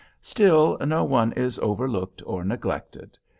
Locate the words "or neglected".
2.25-3.19